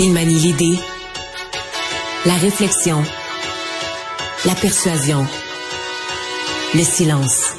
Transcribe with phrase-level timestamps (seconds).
[0.00, 0.78] Il manie l'idée,
[2.24, 3.02] la réflexion,
[4.44, 5.26] la persuasion,
[6.74, 7.54] le silence.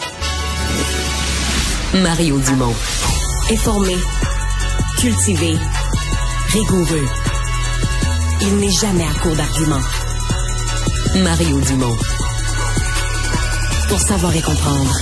[1.95, 2.73] Mario Dumont.
[3.51, 3.95] Informé,
[4.99, 5.57] cultivé,
[6.53, 7.07] rigoureux.
[8.41, 9.87] Il n'est jamais à court d'arguments.
[11.15, 11.97] Mario Dumont.
[13.89, 14.93] Pour savoir et comprendre.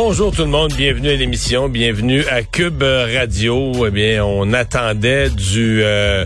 [0.00, 3.84] Bonjour tout le monde, bienvenue à l'émission, bienvenue à Cube Radio.
[3.84, 6.24] Eh bien, on attendait du euh,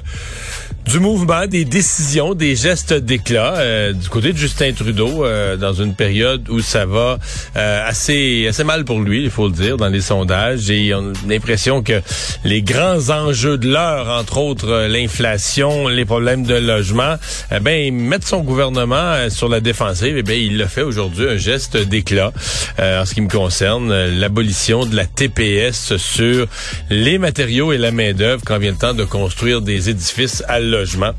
[0.87, 5.73] du mouvement, des décisions, des gestes d'éclat euh, du côté de Justin Trudeau euh, dans
[5.73, 7.19] une période où ça va
[7.57, 10.71] euh, assez assez mal pour lui, il faut le dire, dans les sondages.
[10.71, 12.01] Et on a l'impression que
[12.45, 17.15] les grands enjeux de l'heure, entre autres l'inflation, les problèmes de logement,
[17.55, 20.17] eh ben mettre son gouvernement sur la défensive.
[20.19, 22.33] Eh bien, il a fait aujourd'hui un geste d'éclat
[22.79, 26.47] en ce qui me concerne, l'abolition de la TPS sur
[26.91, 30.59] les matériaux et la main d'œuvre quand vient le temps de construire des édifices à
[30.73, 31.13] logement.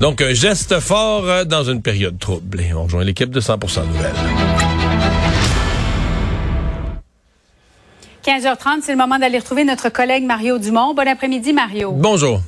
[0.00, 2.60] Donc, un geste fort euh, dans une période trouble.
[2.74, 4.12] on rejoint l'équipe de 100% Nouvelles.
[8.24, 10.94] 15h30, c'est le moment d'aller retrouver notre collègue Mario Dumont.
[10.94, 11.92] Bon après-midi, Mario.
[11.92, 12.40] Bonjour.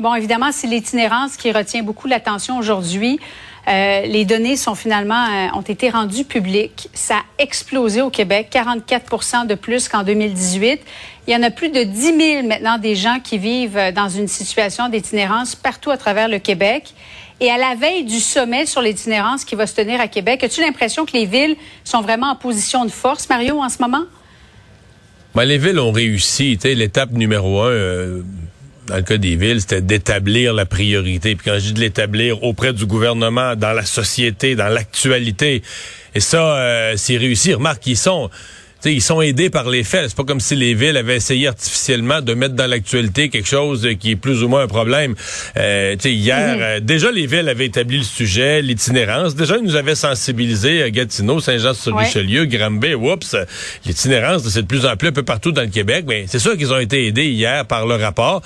[0.00, 3.20] Bon, évidemment, c'est l'itinérance qui retient beaucoup l'attention aujourd'hui.
[3.68, 6.88] Euh, les données sont finalement euh, ont été rendues publiques.
[6.94, 10.80] Ça a explosé au Québec, 44 de plus qu'en 2018.
[11.26, 14.08] Il y en a plus de 10 000 maintenant des gens qui vivent euh, dans
[14.08, 16.94] une situation d'itinérance partout à travers le Québec.
[17.42, 20.60] Et à la veille du sommet sur l'itinérance qui va se tenir à Québec, as-tu
[20.60, 24.04] l'impression que les villes sont vraiment en position de force, Mario, en ce moment?
[25.34, 26.58] Ben, les villes ont réussi.
[26.64, 28.20] L'étape numéro un,
[28.90, 31.36] dans le cas des villes, c'était d'établir la priorité.
[31.36, 35.62] Puis quand je dis de l'établir auprès du gouvernement, dans la société, dans l'actualité,
[36.14, 37.54] et ça, euh, c'est réussi.
[38.84, 40.08] Ils sont aidés par les faits.
[40.08, 43.86] C'est pas comme si les villes avaient essayé artificiellement de mettre dans l'actualité quelque chose
[43.98, 45.14] qui est plus ou moins un problème.
[45.56, 46.62] Euh, hier, mhm.
[46.62, 49.34] euh, déjà les villes avaient établi le sujet, l'itinérance.
[49.34, 53.36] Déjà, ils nous avaient sensibilisés à Gatineau, Saint-Jean-sur-Richelieu, Granby, oups,
[53.84, 56.04] l'itinérance, c'est de plus en plus un peu partout dans le Québec.
[56.08, 58.42] Mais c'est sûr qu'ils ont été aidés hier par le rapport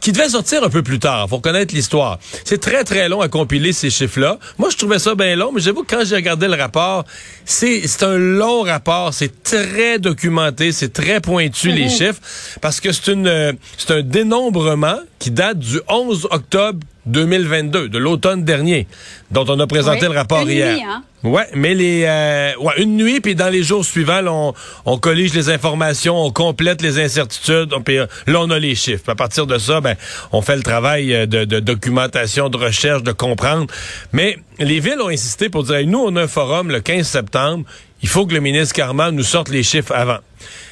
[0.00, 1.28] qui devait sortir un peu plus tard.
[1.28, 2.20] Faut connaître l'histoire.
[2.44, 4.38] C'est très, très long à compiler ces chiffres-là.
[4.56, 7.04] Moi, je trouvais ça bien long, mais j'avoue que quand j'ai regardé le rapport,
[7.44, 9.12] c'est un long rapport.
[9.12, 9.66] C'est très
[9.98, 11.90] documenté, c'est très pointu, les mhm.
[11.90, 12.20] chiffres,
[12.60, 18.44] parce que c'est une c'est un dénombrement qui date du 11 octobre 2022, de l'automne
[18.44, 18.86] dernier,
[19.30, 20.74] dont on a présenté le rapport une hier.
[20.74, 21.02] Nuit, hein?
[21.22, 24.54] Ouais, mais les euh, ouais, une nuit puis dans les jours suivants, on,
[24.84, 28.74] on collige les informations, on complète les incertitudes, on, puis, euh, là on a les
[28.74, 29.08] chiffres.
[29.08, 29.96] à partir de ça, ben
[30.30, 33.66] on fait le travail euh, de, de, documentation, de recherche, de comprendre.
[34.12, 37.64] Mais les villes ont insisté pour dire nous on a un forum le 15 septembre,
[38.02, 40.18] il faut que le ministre Carman nous sorte les chiffres avant.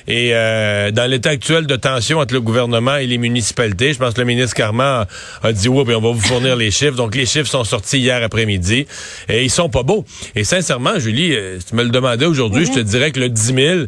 [0.07, 4.13] Et euh, dans l'état actuel de tension entre le gouvernement et les municipalités, je pense
[4.13, 5.07] que le ministre Carman
[5.43, 6.97] a, dit oui, ben, on va vous fournir les chiffres.
[6.97, 8.87] Donc les chiffres sont sortis hier après-midi
[9.29, 10.05] et ils sont pas beaux.
[10.35, 13.31] Et sincèrement, Julie, euh, si tu me le demandais aujourd'hui, je te dirais que le
[13.31, 13.87] 10 000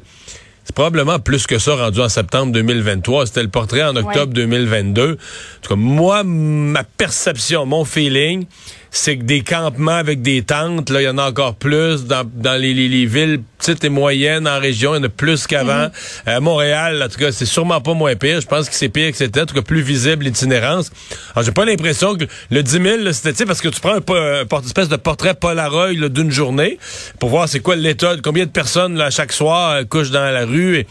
[0.67, 3.27] c'est probablement plus que ça rendu en septembre 2023.
[3.27, 5.13] C'était le portrait en octobre 2022.
[5.13, 5.17] En
[5.63, 8.47] tout cas, moi, ma perception, mon feeling,
[8.91, 12.25] c'est que des campements avec des tentes, là, il y en a encore plus dans,
[12.35, 15.85] dans les, les, villes petites et moyennes en région, il y en a plus qu'avant.
[15.85, 15.91] Mhm.
[16.27, 18.41] À Montréal, en tout cas, c'est sûrement pas moins pire.
[18.41, 20.91] Je pense que c'est pire que c'était, en tout cas plus visible l'itinérance.
[21.35, 24.61] Alors, j'ai pas l'impression que le 10 000, c'était parce que tu prends un, un,
[24.63, 26.79] espèce de portrait Polaroid d'une journée
[27.19, 30.45] pour voir c'est quoi l'état, combien de personnes là, chaque soir euh, couchent dans la
[30.45, 30.87] rue.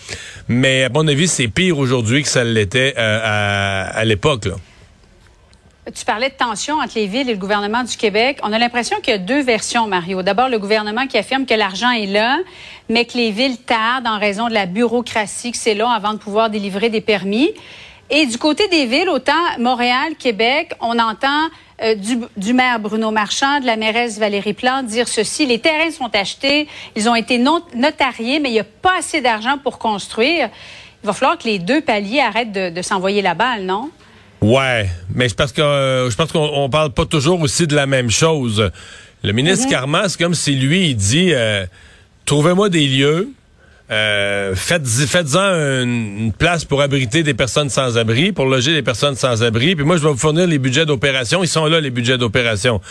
[0.47, 4.47] mais à mon avis, c'est pire aujourd'hui que ça l'était euh, à, à l'époque.
[5.93, 8.39] Tu parlais de tension entre les villes et le gouvernement du Québec.
[8.41, 10.23] On a l'impression qu'il y a deux versions, Mario.
[10.23, 12.39] D'abord, le gouvernement qui affirme que l'argent est là,
[12.89, 16.17] mais que les villes tardent en raison de la bureaucratie, que c'est long avant de
[16.17, 17.51] pouvoir délivrer des permis.
[18.09, 21.49] Et du côté des villes, autant Montréal, Québec, on entend
[21.83, 21.93] euh,
[22.35, 25.45] du, maire Bruno Marchand, de la mairesse Valérie Plante dire ceci.
[25.45, 29.59] Les terrains sont achetés, ils ont été notariés, mais il n'y a pas assez d'argent
[29.59, 30.49] pour construire.
[31.03, 33.91] Il va falloir que les deux paliers arrêtent de s'envoyer la balle, non?
[34.45, 37.87] Ouais, mais je pense que euh, je pense qu'on parle pas toujours aussi de la
[37.87, 38.69] même chose.
[39.23, 41.65] Le ministre mm c'est comme si lui il dit euh,
[42.25, 43.29] trouvez-moi des lieux
[43.91, 49.15] euh, faites, faites-en une, place pour abriter des personnes sans abri, pour loger des personnes
[49.15, 49.75] sans abri.
[49.75, 51.43] Puis moi, je vais vous fournir les budgets d'opération.
[51.43, 52.81] Ils sont là, les budgets d'opération.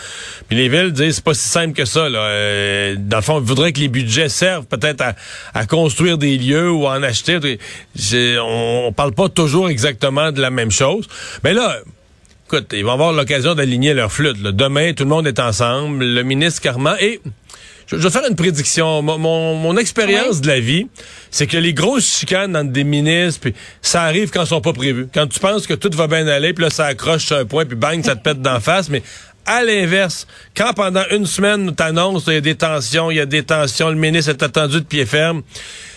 [0.47, 2.07] Puis les villes disent, c'est pas si simple que ça.
[2.07, 2.19] Là.
[2.19, 5.03] Euh, dans le fond, ils voudraient que les budgets servent peut-être
[5.53, 7.59] à, construire des lieux ou à en acheter.
[8.13, 11.07] On, on parle pas toujours exactement de la même chose.
[11.43, 11.77] Mais là,
[12.47, 14.41] écoute, ils vont avoir l'occasion d'aligner leur flûte.
[14.41, 16.05] Demain, tout le monde est ensemble.
[16.05, 17.19] Le ministre Carman et
[17.87, 19.01] je, vais faire une prédiction.
[19.01, 20.87] Mon, mon, expérience de la vie,
[21.31, 24.73] c'est que les grosses chicanes entre des ministres, puis ça arrive quand ils sont pas
[24.73, 25.07] prévus.
[25.13, 27.65] Quand tu penses que tout va bien aller, puis là, ça accroche sur un point,
[27.65, 28.89] puis bang, ça te pète d'en face.
[28.89, 29.03] Mais
[29.45, 33.25] à l'inverse, quand pendant une semaine, t'annonces, il y a des tensions, il y a
[33.25, 35.43] des tensions, le ministre est attendu de pied ferme,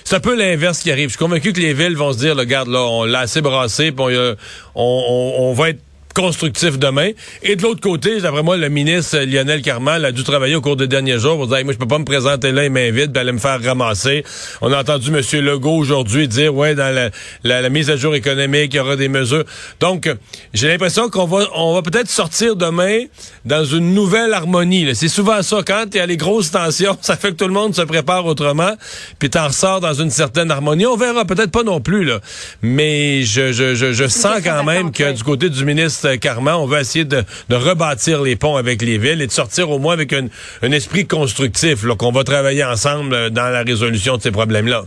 [0.05, 1.09] c'est un peu l'inverse qui arrive.
[1.09, 3.93] Je suis convaincu que les villes vont se dire, regarde, là, on l'a assez brassé,
[3.93, 4.37] puis on,
[4.75, 5.81] on, on va être
[6.19, 7.11] constructif demain.
[7.45, 10.75] Et de l'autre côté, d'après moi, le ministre Lionel Carman a dû travailler au cours
[10.75, 13.21] des derniers jours pour dire, moi, je peux pas me présenter là, il m'invite, puis
[13.21, 14.25] aller me faire ramasser.
[14.61, 15.45] On a entendu M.
[15.45, 17.11] Legault aujourd'hui dire, ouais, dans la,
[17.45, 19.45] la, mise à jour économique, il y aura des mesures.
[19.79, 20.13] Donc,
[20.55, 23.05] j'ai l'impression qu'on va, on va peut-être sortir demain
[23.45, 24.89] dans une nouvelle harmonie.
[24.97, 25.59] C'est souvent ça.
[25.65, 28.27] Quand il y a les grosses tensions, ça fait que tout le monde se prépare
[28.27, 28.73] autrement,
[29.21, 30.85] puis t'en ressors dans une certaine harmonie.
[30.85, 32.19] On verra peut-être pas non plus, là.
[32.61, 36.67] Mais je, je, je, je sens quand même que du côté du ministre Carman, on
[36.67, 40.13] veut essayer de, rebâtir les ponts avec les villes et de sortir au moins avec
[40.13, 40.29] un,
[40.63, 44.85] esprit constructif, qu'on va travailler ensemble dans la résolution de ces problèmes-là.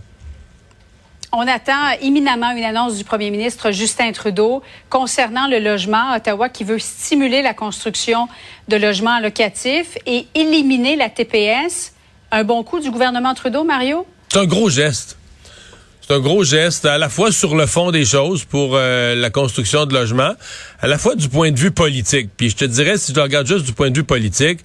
[1.33, 6.49] On attend imminemment une annonce du premier ministre Justin Trudeau concernant le logement à Ottawa
[6.49, 8.27] qui veut stimuler la construction
[8.67, 11.93] de logements locatifs et éliminer la TPS.
[12.31, 14.05] Un bon coup du gouvernement Trudeau, Mario?
[14.27, 15.17] C'est un gros geste.
[16.11, 19.29] C'est un gros geste, à la fois sur le fond des choses pour euh, la
[19.29, 20.33] construction de logements,
[20.81, 22.31] à la fois du point de vue politique.
[22.35, 24.59] Puis je te dirais, si tu regardes juste du point de vue politique,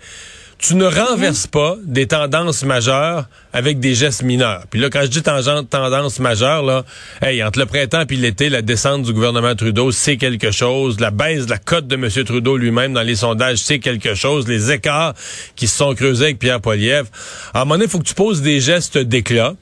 [0.59, 4.65] tu ne renverses pas des tendances majeures avec des gestes mineurs.
[4.71, 6.85] Puis là, quand je dis tendance majeure, là,
[7.23, 10.99] hey, entre le printemps et l'été, la descente du gouvernement Trudeau, c'est quelque chose.
[10.99, 12.09] La baisse de la cote de M.
[12.25, 14.49] Trudeau lui-même dans les sondages, c'est quelque chose.
[14.49, 15.15] Les écarts
[15.57, 17.09] qui se sont creusés avec Pierre Poilievre.
[17.53, 19.55] À un moment donné, il faut que tu poses des gestes d'éclat.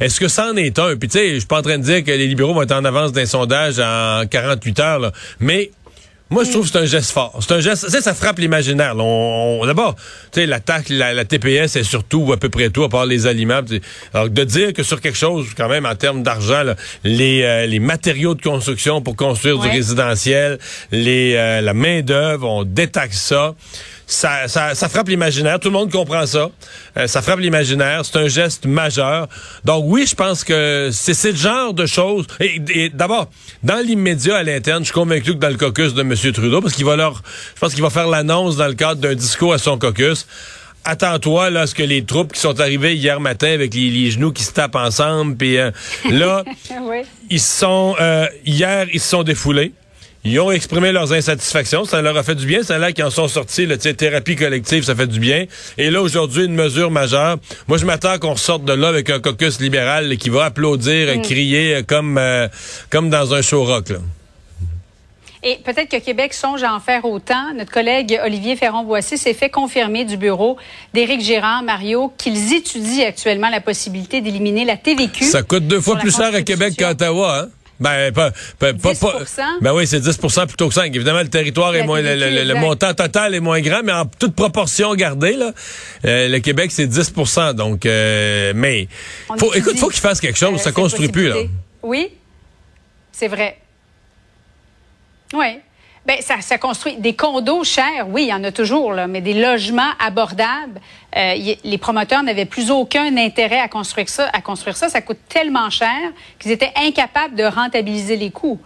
[0.00, 0.96] Est-ce que ça en est un?
[0.96, 2.72] Puis tu sais, je suis pas en train de dire que les libéraux vont être
[2.72, 5.12] en avance d'un sondage en 48 heures, là.
[5.40, 5.70] mais
[6.32, 7.38] moi, je trouve que c'est un geste fort.
[7.40, 8.94] C'est un geste, ça, ça frappe l'imaginaire.
[8.96, 9.94] On, D'abord,
[10.32, 13.26] tu sais, l'attaque, la, la, TPS est surtout à peu près tout, à part les
[13.26, 13.60] aliments.
[14.14, 16.62] Alors, de dire que sur quelque chose, quand même, en termes d'argent,
[17.04, 20.58] les, euh, les matériaux de construction pour construire du résidentiel,
[20.90, 23.54] les, euh, la main-d'œuvre, on détaxe ça
[24.12, 25.58] ça, ça, ça frappe l'imaginaire.
[25.58, 26.50] Tout le monde comprend ça.
[26.96, 28.04] Euh, ça frappe l'imaginaire.
[28.04, 29.28] C'est un geste majeur.
[29.64, 32.26] Donc oui, je pense que c'est le genre de choses.
[32.40, 33.30] Et, d'abord,
[33.62, 36.14] dans l'immédiat à l'interne, je suis convaincu que dans le caucus de M.
[36.32, 37.22] Trudeau, parce qu'il va leur,
[37.54, 40.26] je pense qu'il va faire l'annonce dans le cadre d'un discours à son caucus
[40.84, 44.42] attends-toi là ce que les troupes qui sont arrivées hier matin avec les, genoux qui
[44.42, 45.70] se tapent ensemble puis euh,
[46.10, 46.42] là
[47.30, 49.72] ils sont euh, hier ils se sont défoulés
[50.24, 51.84] ils ont exprimé leurs insatisfactions.
[51.84, 52.60] Ça leur a fait du bien.
[52.62, 53.66] C'est là qu'ils en sont sortis.
[53.66, 55.46] La thérapie collective, ça fait du bien.
[55.78, 57.38] Et là, aujourd'hui, une mesure majeure.
[57.66, 61.22] Moi, je m'attends qu'on sorte de là avec un caucus libéral qui va applaudir, mm.
[61.22, 62.46] crier comme, euh,
[62.90, 63.92] comme dans un show rock.
[65.44, 67.52] Et peut-être que Québec songe à en faire autant.
[67.54, 70.56] Notre collègue Olivier Ferron-Boissy s'est fait confirmer du bureau
[70.94, 75.24] d'Éric Girard, Mario, qu'ils étudient actuellement la possibilité d'éliminer la TVQ.
[75.24, 77.48] Ça coûte deux fois plus cher à Québec qu'à Ottawa, hein?
[77.82, 79.00] Ben, pas, pas, 10
[79.60, 80.94] ben oui, c'est 10% plutôt que 5.
[80.94, 84.94] Évidemment, le territoire est moins, le, montant total est moins grand, mais en toute proportion
[84.94, 85.52] gardée, là,
[86.04, 88.88] euh, le Québec, c'est 10% Donc, euh, mais,
[89.38, 90.60] faut, écoute, faut qu'il fasse quelque chose.
[90.60, 91.36] ça construit plus, là.
[91.82, 92.08] Oui,
[93.10, 93.58] c'est vrai.
[95.34, 95.58] Oui.
[96.04, 99.20] Bien, ça, ça, construit des condos chers, oui, il y en a toujours, là, mais
[99.20, 100.80] des logements abordables.
[101.16, 104.28] Euh, les promoteurs n'avaient plus aucun intérêt à construire ça.
[104.32, 105.96] À construire ça, ça coûte tellement cher
[106.40, 108.58] qu'ils étaient incapables de rentabiliser les coûts.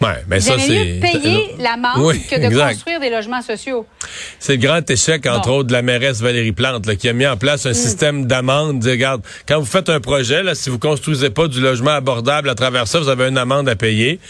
[0.00, 0.68] Ouais, mais ça, c'est.
[0.68, 3.86] mieux payer l'amende que de construire des logements sociaux.
[4.38, 7.26] C'est le grand échec, entre autres, de la mairesse Valérie Plante, là, qui a mis
[7.26, 7.74] en place un mm.
[7.74, 8.84] système d'amende.
[8.84, 12.54] Regarde, quand vous faites un projet, là, si vous construisez pas du logement abordable à
[12.54, 14.20] travers ça, vous avez une amende à payer.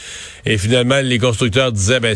[0.47, 2.15] Et finalement, les constructeurs disaient, ben,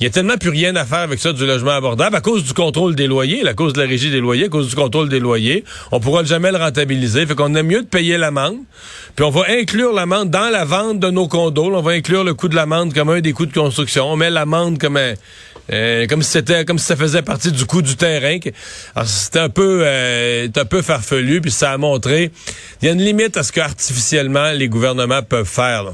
[0.00, 2.42] il y a tellement plus rien à faire avec ça du logement abordable à cause
[2.42, 5.08] du contrôle des loyers, à cause de la régie des loyers, à cause du contrôle
[5.08, 5.62] des loyers.
[5.92, 7.24] On pourra jamais le rentabiliser.
[7.24, 8.56] Fait qu'on aime mieux de payer l'amende.
[9.14, 11.72] Puis on va inclure l'amende dans la vente de nos condos.
[11.72, 14.10] on va inclure le coût de l'amende comme un des coûts de construction.
[14.10, 15.14] On met l'amende comme un,
[15.72, 18.38] euh, comme si c'était comme si ça faisait partie du coût du terrain.
[19.04, 22.32] C'était un peu euh, un peu farfelu puis ça a montré
[22.80, 25.92] il y a une limite à ce que artificiellement les gouvernements peuvent faire.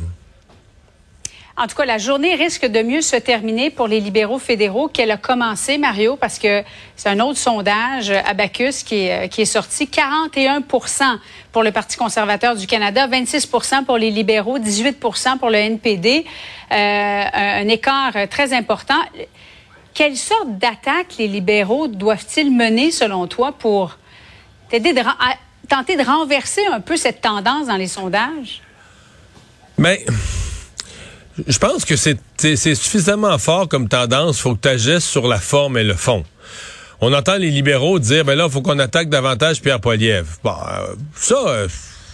[1.61, 5.11] En tout cas, la journée risque de mieux se terminer pour les libéraux fédéraux qu'elle
[5.11, 6.62] a commencé, Mario, parce que
[6.95, 9.87] c'est un autre sondage, Abacus, qui est, qui est sorti.
[9.87, 11.19] 41%
[11.50, 16.25] pour le Parti conservateur du Canada, 26% pour les libéraux, 18% pour le NPD.
[16.71, 19.00] Euh, un, écart très important.
[19.95, 23.99] Quelle sorte d'attaque les libéraux doivent-ils mener, selon toi, pour
[24.71, 24.93] tenter
[25.97, 28.62] de renverser un peu cette tendance dans les sondages?
[29.77, 30.05] Mais
[31.47, 32.18] je pense que c'est
[32.75, 34.38] suffisamment fort comme tendance.
[34.38, 36.25] Il faut que tu agisses sur la forme et le fond.
[37.00, 40.28] on entend les libéraux dire, ben là, il faut qu'on attaque davantage Pierre Poilievre.
[40.42, 41.68] Bon, euh, ça, euh,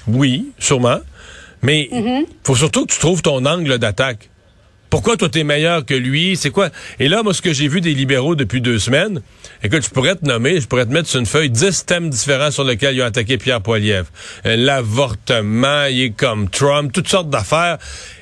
[0.06, 1.00] oui, sûrement.
[1.62, 4.28] Mais il faut surtout que tu trouves ton angle d'attaque.
[4.94, 6.36] Pourquoi toi, t'es meilleur que lui?
[6.36, 6.70] C'est quoi?
[7.00, 9.22] Et là, moi, ce que j'ai vu des libéraux depuis deux semaines,
[9.64, 12.52] écoute, je pourrais te nommer, je pourrais te mettre sur une feuille dix thèmes différents
[12.52, 14.06] sur lesquels ils ont attaqué Pierre Poilievre.
[14.46, 17.78] Euh, L'avortement, il est comme Trump, toutes sortes d'affaires.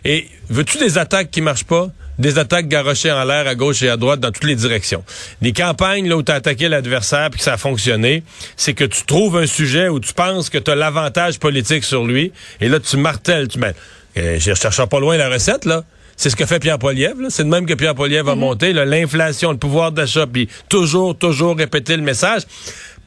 [0.07, 1.88] Et veux-tu des attaques qui marchent pas?
[2.19, 5.02] des attaques garochées en l'air à gauche et à droite dans toutes les directions.
[5.41, 8.23] Des campagnes là où tu as attaqué l'adversaire puis que ça a fonctionné,
[8.57, 12.05] c'est que tu trouves un sujet où tu penses que tu as l'avantage politique sur
[12.05, 13.75] lui et là tu martèles, tu mets
[14.19, 15.85] euh, je cherche pas loin la recette là.
[16.16, 17.26] C'est ce que fait Pierre Poilievre.
[17.31, 21.57] C'est de même que Pierre Poilievre a monté l'inflation, le pouvoir d'achat, puis toujours, toujours
[21.57, 22.42] répéter le message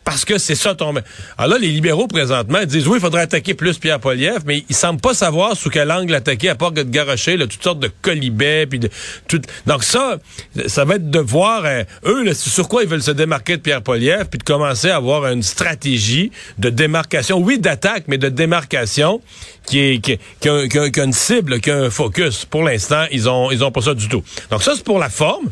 [0.05, 0.93] parce que c'est ça ton...
[1.37, 4.75] Alors là, les libéraux, présentement, disent, oui, il faudrait attaquer plus Pierre Poliev, mais ils
[4.75, 7.91] semblent pas savoir sous quel angle attaquer, à part que de garocher toutes sortes de
[8.01, 8.89] colibets, puis de...
[9.27, 9.41] Tout...
[9.65, 10.19] Donc ça,
[10.67, 13.81] ça va être de voir, euh, eux, sur quoi ils veulent se démarquer de Pierre
[13.81, 19.21] Poliev, puis de commencer à avoir une stratégie de démarcation, oui, d'attaque, mais de démarcation
[19.65, 22.45] qui est a, une cible, qui a un focus.
[22.45, 24.23] Pour l'instant, ils ont ils ont pas ça du tout.
[24.51, 25.49] Donc ça, c'est pour la forme.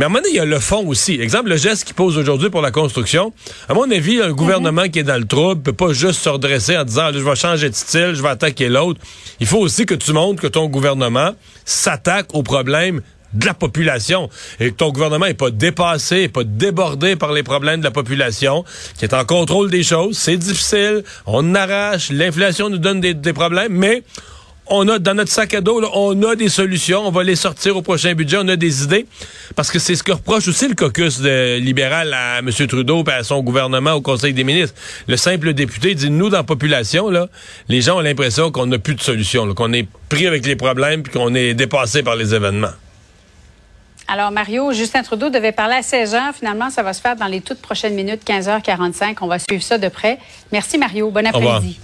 [0.00, 1.20] Mais à un moment donné, il y a le fond aussi.
[1.20, 3.34] Exemple, le geste qu'il pose aujourd'hui pour la construction.
[3.68, 6.74] À mon avis, un gouvernement qui est dans le trouble peut pas juste se redresser
[6.78, 8.98] en disant, je vais changer de style, je vais attaquer l'autre.
[9.40, 11.32] Il faut aussi que tu montres que ton gouvernement
[11.66, 13.02] s'attaque aux problèmes
[13.34, 17.80] de la population et que ton gouvernement est pas dépassé, pas débordé par les problèmes
[17.80, 18.64] de la population,
[18.98, 20.16] qui est en contrôle des choses.
[20.16, 24.02] C'est difficile, on arrache, l'inflation nous donne des, des problèmes, mais
[24.70, 27.76] on a dans notre sac à dos, on a des solutions, on va les sortir
[27.76, 29.06] au prochain budget, on a des idées.
[29.56, 32.50] Parce que c'est ce que reproche aussi le caucus libéral à M.
[32.50, 34.76] Trudeau et à son gouvernement au Conseil des ministres.
[35.08, 37.28] Le simple député dit, nous, dans la population, là,
[37.68, 41.02] les gens ont l'impression qu'on n'a plus de solution, qu'on est pris avec les problèmes
[41.02, 42.72] puis qu'on est dépassé par les événements.
[44.06, 47.26] Alors, Mario, Justin Trudeau devait parler à 16 h Finalement, ça va se faire dans
[47.26, 49.16] les toutes prochaines minutes, 15h45.
[49.20, 50.18] On va suivre ça de près.
[50.52, 51.10] Merci, Mario.
[51.10, 51.78] Bon après-midi.